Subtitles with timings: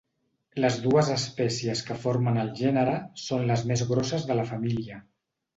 [0.63, 4.99] Les dues espècies que formen el gènere són les més grosses de la família.